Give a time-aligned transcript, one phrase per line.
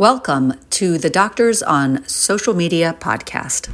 [0.00, 3.68] Welcome to the Doctors on Social Media podcast.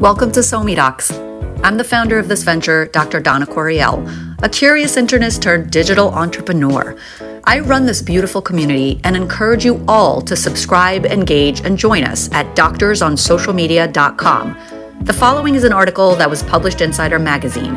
[0.00, 1.62] Welcome to SoMeDocs.
[1.62, 3.20] I'm the founder of this venture, Dr.
[3.20, 4.04] Dana Corriel,
[4.42, 6.96] a curious internist turned digital entrepreneur.
[7.44, 12.28] I run this beautiful community and encourage you all to subscribe, engage, and join us
[12.32, 17.74] at doctorsonsocialmedia.com the following is an article that was published inside our magazine,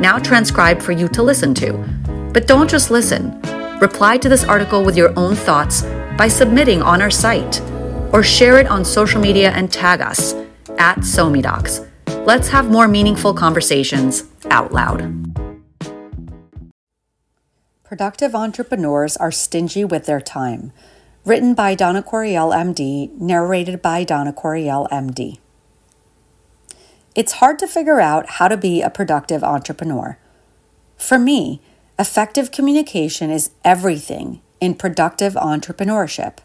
[0.00, 1.72] now transcribed for you to listen to.
[2.32, 3.40] But don't just listen.
[3.80, 5.82] Reply to this article with your own thoughts
[6.16, 7.60] by submitting on our site
[8.12, 10.34] or share it on social media and tag us
[10.78, 11.86] at SoMeDocs.
[12.26, 15.00] Let's have more meaningful conversations out loud.
[17.84, 20.72] Productive entrepreneurs are stingy with their time.
[21.24, 25.38] Written by Dana Corriel, MD, narrated by Dana Corriel, MD.
[27.14, 30.16] It's hard to figure out how to be a productive entrepreneur.
[30.96, 31.60] For me,
[31.98, 36.38] effective communication is everything in productive entrepreneurship.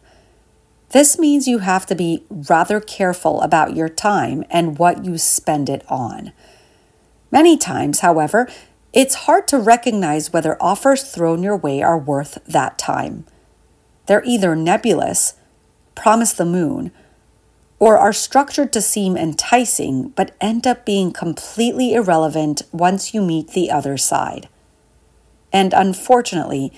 [0.89, 5.70] This means you have to be rather careful about your time and what you spend
[5.70, 6.31] it on.
[7.32, 8.48] Many times, however,
[8.94, 13.26] it's hard to recognize whether offers thrown your way are worth that time.
[14.06, 15.34] They're either nebulous,
[15.95, 16.92] promise the moon,
[17.80, 23.50] or are structured to seem enticing but end up being completely irrelevant once you meet
[23.50, 24.48] the other side.
[25.52, 26.72] And unfortunately,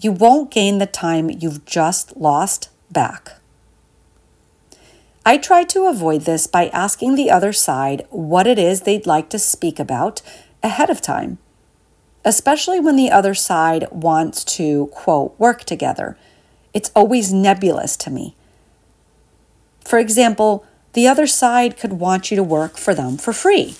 [0.00, 3.40] you won't gain the time you've just lost back.
[5.24, 9.28] I try to avoid this by asking the other side what it is they'd like
[9.30, 10.22] to speak about
[10.62, 11.38] ahead of time,
[12.24, 16.16] especially when the other side wants to, quote, work together.
[16.72, 18.34] It's always nebulous to me.
[19.84, 23.76] For example, the other side could want you to work for them for free,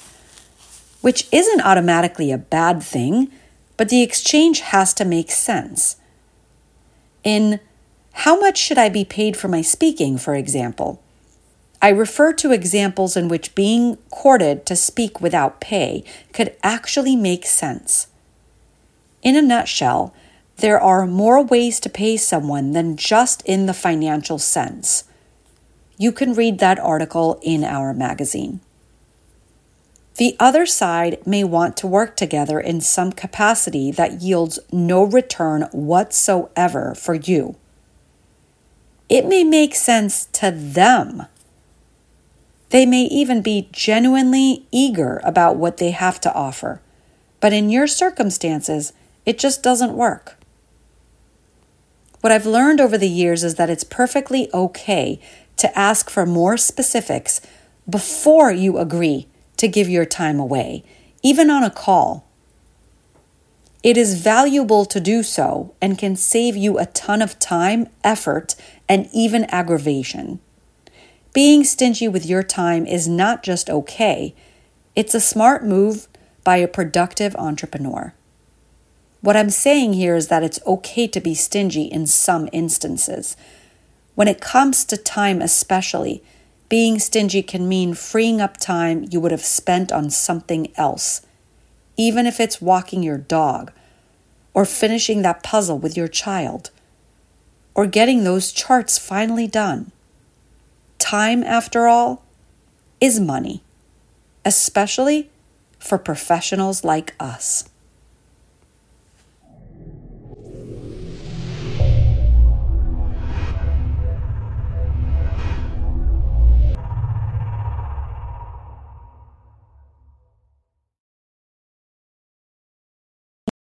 [1.00, 3.30] which isn't automatically a bad thing,
[3.76, 5.96] but the exchange has to make sense.
[7.24, 7.60] In
[8.12, 11.02] how much should I be paid for my speaking, for example?
[11.82, 17.46] I refer to examples in which being courted to speak without pay could actually make
[17.46, 18.08] sense.
[19.22, 20.14] In a nutshell,
[20.58, 25.04] there are more ways to pay someone than just in the financial sense
[26.00, 28.58] you can read that article in our magazine.
[30.16, 35.68] The other side may want to work together in some capacity that yields no return
[35.72, 37.56] whatsoever for you.
[39.10, 41.26] It may make sense to them.
[42.70, 46.80] They may even be genuinely eager about what they have to offer,
[47.40, 48.94] but in your circumstances,
[49.26, 50.38] it just doesn't work.
[52.22, 55.20] What I've learned over the years is that it's perfectly okay
[55.60, 57.40] to ask for more specifics
[57.88, 59.28] before you agree
[59.58, 60.82] to give your time away,
[61.22, 62.26] even on a call.
[63.82, 68.54] It is valuable to do so and can save you a ton of time, effort,
[68.88, 70.40] and even aggravation.
[71.34, 74.34] Being stingy with your time is not just okay,
[74.96, 76.08] it's a smart move
[76.42, 78.14] by a productive entrepreneur.
[79.20, 83.36] What I'm saying here is that it's okay to be stingy in some instances,
[84.20, 86.22] when it comes to time, especially,
[86.68, 91.22] being stingy can mean freeing up time you would have spent on something else,
[91.96, 93.72] even if it's walking your dog,
[94.52, 96.68] or finishing that puzzle with your child,
[97.74, 99.90] or getting those charts finally done.
[100.98, 102.22] Time, after all,
[103.00, 103.62] is money,
[104.44, 105.30] especially
[105.78, 107.69] for professionals like us.